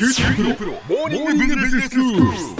[0.00, 2.59] QT プロ,プロモーニングビジネススクール。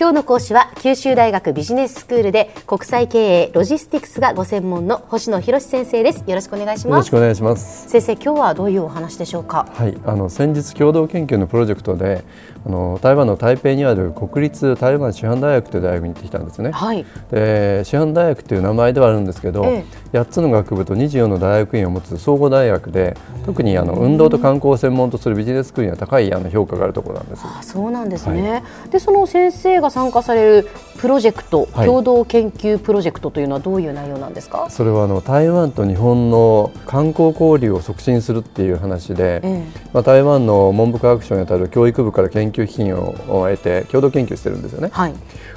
[0.00, 6.22] 今日の講師は九州大学ビジネススクールで国際経営ロジスティクスがご専門の星野博先生です。
[6.24, 6.90] よろしくお願いします。
[6.90, 7.88] よろしくお願いします。
[7.88, 9.66] 先生今日はどういうお話でしょうか？
[9.74, 9.98] はい。
[10.06, 12.22] あの先日共同研究のプロジェクトで
[12.64, 17.04] あの台湾の台北にある国立台湾師範大学という大学に行ってきたんですね、はい。
[17.32, 27.42] で師範大学という名前ではあるんですけど、え8つの学部と24の大学院を持つ総合大学で特にあの運動と観光を専門とするビジネススクールには高いあの評価があるところなんです。
[27.44, 31.86] あそうなんですね、でその先生が参加されるプロジェクト、はい。
[31.86, 34.66] 共同研究プロジェクトというのはどういう内容なんですか？
[34.70, 44.88] それはあの台湾と日本の観光交流を促進するっていう話で、えまあ、台湾の文部科学省にあたる教育部から研究基金を得て共同研究してるんですよね。
[44.92, 45.14] はい。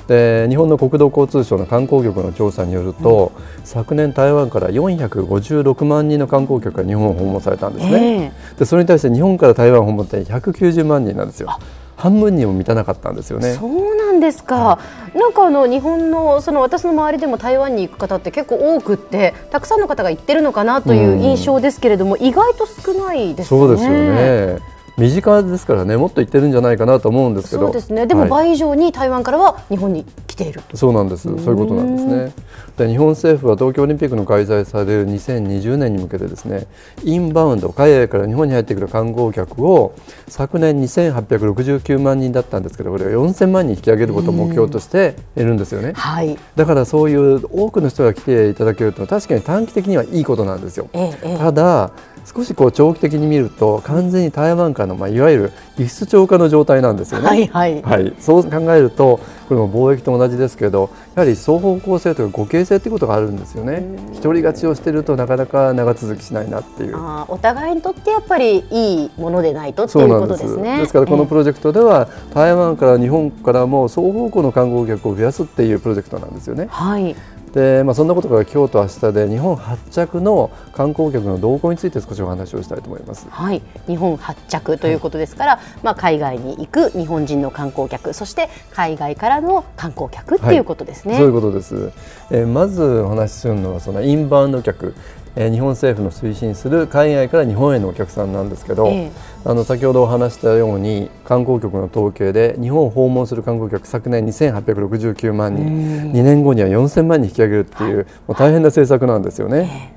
[0.08, 3.32] で日本の国土交通省の観光局の調査によると、
[3.64, 11.58] 昨年台湾から456万人の観光客が日本を訪問されたんですね、えでそれに対して日本から台湾を訪問って190万人なんですよ
[12.02, 13.54] 半分にも満たなかったんですよね。
[13.54, 14.80] そうなんですか、
[15.14, 23.60] なんかあの日本のその私の周りでも台湾に行く方って結構多くってたくさんの方が行ってるのかなという印象ですけれども、意外と少ないですね。
[23.60, 28.08] そうですよね身近ですからねもっと言ってるんじゃないかなと思うんですけどそうですね。
[28.08, 30.78] でもはい倍以上に台湾からは日本に来ていると。
[30.78, 32.32] そうなんです、そういうことなんですね。
[32.78, 36.68] で日本政府は東京オリンピックの開催される2020年に向けてですね、
[37.04, 39.94] インバウンド、海外から日本に入ってくる観光客を
[40.28, 45.94] 昨年2869万人だったんですけど、これを4000万人引き上げることを目標としているんですよね。
[45.96, 46.38] はい。
[46.56, 50.88] だからそういう多くの人が来ていただけると確かに短期的にはいいことなんですよ。
[50.94, 51.92] ええええただ
[52.26, 57.28] 少しこう長期的に見ると完全に台湾からのまあいわゆる輸出超過の状態なんですよね。
[57.28, 57.82] はいはい。
[57.82, 59.20] はい、そう考えると
[59.52, 63.84] これも貿易と同じですけどやはり双方向性というか互恵性ということがあるんですよね。
[64.14, 66.96] 一人勝ちをしているとなかなか長続きしないなっていう。
[67.28, 70.78] お互いにとってやっぱりいいものでないとってそいううことですね。
[70.78, 76.68] ですからこのプロロジェクトでは台湾から日本からも双方向の観光客を増やすっていうプロジェクトなんですよね。
[76.70, 77.16] はい。
[77.54, 83.28] で、まあ、そんなことから今日と明日で日本発着の観光客の動向について少しお話をしたいと思います。
[83.30, 91.18] はい、日本発着ということですから、まあ、海外に行く日本人の観光客そして海外からの観光客っていうことですね。
[91.18, 91.92] そういうことです、
[92.32, 94.96] えーまずお話しするのはそのインバウンド客、
[95.36, 99.12] えー日本政府の推進する海外から日本へのお客さんなんですけど、ええ。
[99.44, 106.12] あの先ほどお話したように観光局の統計で日本を訪問する観光客昨年2869万人。
[106.12, 109.94] 2年後には4000万人引き上げるっていう、もう大変な政策なんですよね。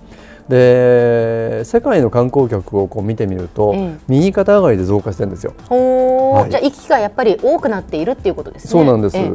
[0.49, 3.97] で世界の観光客をこう見てみると、ええ。
[4.09, 5.55] 右肩上がりで増加してるんですよ。
[5.69, 6.51] はい。
[6.51, 8.71] じゃあ行き来がやっぱり多くなっているっていうことですね。
[8.71, 9.33] そうなんです、え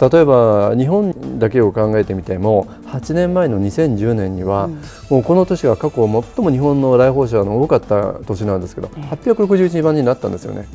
[0.00, 4.68] 例えば日本だけを考えてみても8年前の2010年には、
[5.10, 10.66] もうこの年が過去最も日本の来訪者の多かった年なんですけど、861万人になったんですよね。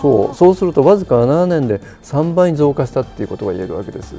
[0.00, 0.34] そう。
[0.34, 4.16] そうするとわずか7年で3倍に増加したっていうことが言えるわけです。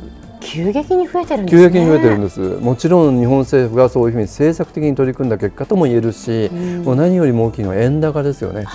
[0.51, 1.61] 急激に増えてるんですね。
[1.63, 2.39] 急激に増えてるんです。
[2.39, 6.49] もちろん日本政府がそういうふうに政策的に取り組んだ結果とも言えるし、
[6.83, 8.65] もう何よりも大きいのは円高ですよね。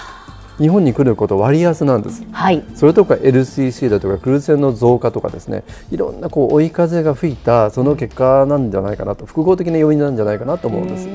[0.59, 2.23] 日本に来ること割安なんです。
[2.31, 2.63] はい。
[2.77, 11.09] それとか LCC だとかクルーズ船の増加とかですねいろんなこう追い風が吹いたその結果なんじゃないかなと複合的な要因なんじゃないかなと思うんです。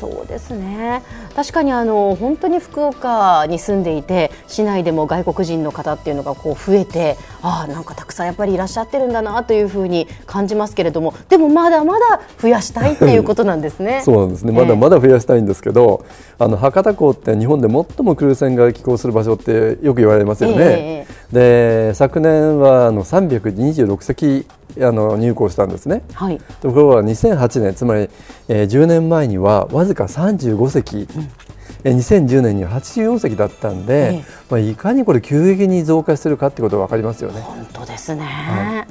[0.00, 1.02] そうですね
[1.34, 14.02] 確かにあの本当に福岡に住んでいて市内でも外国人の方っていうのがこう増えてああなんかたくさんやっぱりいらっしゃってるんだなというふうに感じますけれどもでもまだまだ増やしたいっていうことなんですね。
[14.04, 16.04] そうなんですねまだまだ増やしたいんですけど、
[16.38, 20.56] あの博多港って日本で最もクルーズ船が寄港する場所ってよく言われますよね。
[20.58, 24.46] えで昨年はあの326隻
[24.80, 26.02] あの入港したんですね。
[26.14, 28.10] はいところが2008年つまり、
[28.48, 31.45] えー10年前にはわずか35隻、えー
[31.90, 37.40] 2010年には84隻だったんで、ええまあ、いかにこれ急激に増加してるかってことが分かりますよね。
[37.40, 38.22] 本当ですね。
[38.22, 38.86] は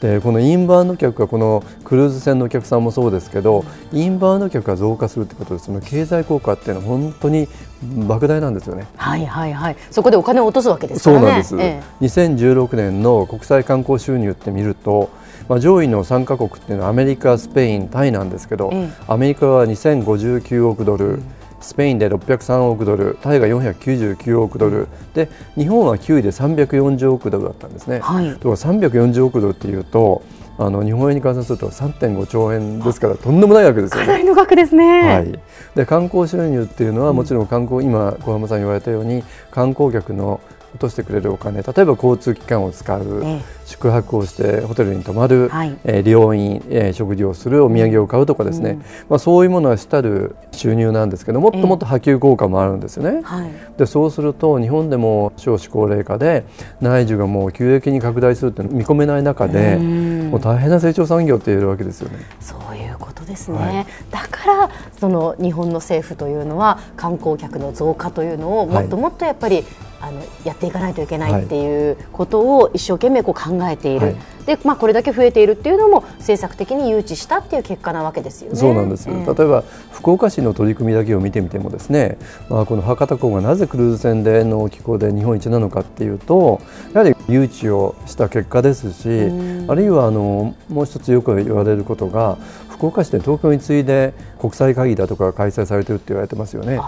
[0.00, 7.48] でこのインバウンド客がこのクルーズ船のお客さんもそうですけどインバウンド客が増加するってことでその経済効果っていうのは本当に
[7.82, 8.86] 莫大なんですよね。
[8.96, 9.76] はいはいはい。
[9.90, 11.20] そこでお金を落とすわけですからね。
[11.20, 15.10] そうなんです、え2016年の国際観光収入って見ると、
[15.48, 21.22] まあ、上位の3カ国っていうのはアメリカ、スペイン、タイなんですけど、ええアメリカは2059億ドル、
[21.60, 28.00] スペインで603億ドル、タイが499億ドル、で日本は9位で340億ドルだったんですね。
[28.00, 30.22] はいところが340億ドルっていうと
[30.58, 34.06] あの日本円に換算すると3.5兆円ですからとんでもないわけですよね。
[34.06, 35.02] かなりの額ですね。
[35.02, 35.40] はい、
[35.76, 40.40] で観光収入っていうのはもちろん観光、今小浜さん言われたように観光客の
[40.78, 43.58] 落としてくれるお金例えば交通機関を使う、ええ。
[43.66, 45.76] 宿泊をしてホテルに泊まる、はい。
[45.84, 48.78] えー病院、えー食事をするお土産を買うとかですね、
[49.08, 53.20] まあ、そういうものは主たる収入なんですけどもっともっと波及効果もあるんですよね。
[53.24, 53.50] はい。
[53.76, 56.44] でそうすると日本でも少子高齢化で
[56.80, 60.30] 内需がもう急激に拡大するって見込めない中でうん。
[60.30, 62.18] もう大変な成長産業って言えるわけですよね。
[62.40, 63.86] そういうことですね、はい。
[64.10, 69.64] だからその日本の政府というのは観光客の増加というのをもっともっとやっぱり、
[70.00, 74.16] あのやっていかないといけないっていうことを一生懸命こう考えている、はい。
[74.46, 78.56] でまあ、これだけ増えているっていうのも政策的に誘致したっていう結果なわけですよね。
[78.56, 79.26] そうなんです、ええ。
[79.26, 79.62] 例えば
[79.92, 82.16] 福岡市の取り組みだけを見てみてもですね、
[82.48, 86.62] まあ、この博多港がなぜクルーズ船での気候で日本一なのかっていうと
[86.94, 89.70] やはり誘致をした結果ですしうん。
[89.70, 92.38] あるいはあのもう一つよく言われることが
[92.70, 96.80] 福岡市で東京に次いで国際会議だとかが開催されてるって言われてますよね。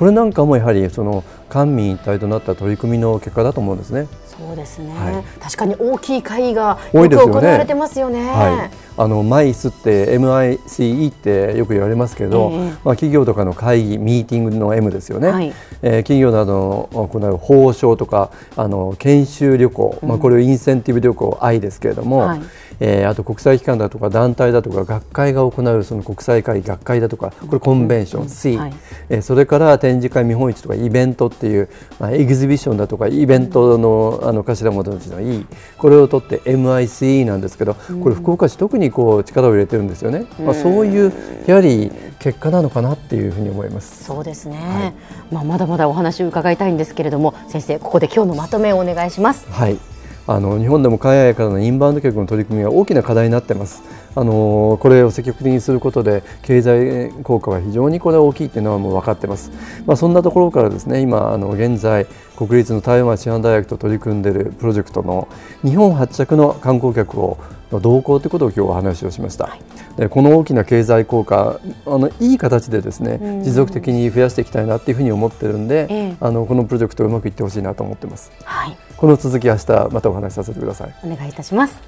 [0.00, 4.08] これなんかもやはりその官民一体となった取り組みの結果だと思うんですね。
[4.24, 5.24] そうですね、はい。
[5.38, 7.32] 確かに大きい会議が多よくいですよね。
[7.34, 8.26] 行われてますよね。
[8.30, 12.58] はい、あのマイスって MICE ってよく言われますけど、ええ。
[12.82, 15.52] まあ、企業とかの会議ミーティングの M ですよね、はい。
[15.82, 22.40] えー企業などの行う報奨とかあの研修旅行、まあ、これをインセンティブ旅行 I ですけれども、はい
[22.80, 28.72] えーあと国際機関だとか団体だとか学会が行うその国際会議学会だとかこれコンベンション、C、はい。
[29.08, 31.68] えーそれから展示会見本市とかイベントっていう、
[31.98, 35.46] まあ、エグゼビションだとかイベントの,、あの頭文字の E
[35.78, 41.12] これを取って MICE なんですけどこれ福岡市特にこう力を入れてるんですよね、まあ、そういう
[41.46, 44.04] やはり結果なのかなっていうふうに思います。
[44.04, 44.94] そうですね、
[45.30, 49.46] まあ、まだまだお話を伺いたいんですけれども先生ここで今日のまとめをお願いします。
[49.50, 49.78] はい
[50.26, 53.82] あの日本でも海外からのインバウンド客の取り組みが大きな課題になっています。
[54.14, 59.52] あのこれを積極的にすることで経済効果は非常にこれ大きいというのはもう分かっています。
[59.86, 62.06] まあ、そんなところからですね今あの現在
[62.36, 65.28] 国立の台湾治安大学と取り組んでいるプロジェクトの
[65.62, 67.38] 日本発着の観光客を
[67.70, 69.56] の動向ということを今日お話をしました。
[69.96, 78.32] でこの大きな経済効果あのいい形でですね持続的に増やしていきたいなっていうふうに思ってるんで、ええあのこのプロジェクトうまくいってほしいなと思ってます。
[78.44, 80.94] はいこの続き明日またお話しさせてください。
[81.02, 81.80] お願いいたします。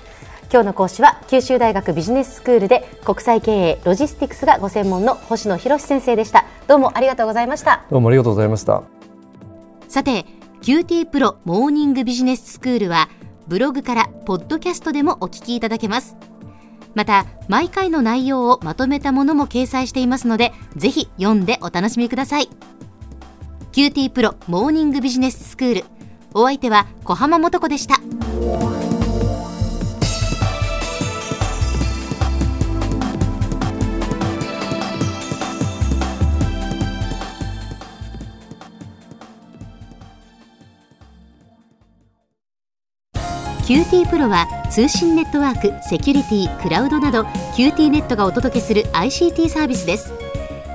[0.50, 6.46] 今日の講師は九州大学ビジネススクールで国際経営ロジスティクスがご専門の星野博先生でした。
[6.66, 7.84] どうもありがとうございました。
[7.90, 8.82] どうもありがとうございました。
[9.88, 10.24] さて
[10.62, 13.10] QT プロモーニングビジネススクールは
[13.46, 16.16] ブログからポッドキャストでもお聞きいただけます。
[16.94, 22.48] また毎回の内容をまとめたものも掲載していますのでぜひ読んでお楽しみください。
[23.72, 25.84] QT プロモーニングビジネススクール
[26.34, 28.00] お相手は小浜もとこでした。
[43.64, 47.22] QT プロは通信ネットワーク、セキュリティ、クラウドなど
[47.56, 50.21] QT ネットがお届けする ICT サービスです。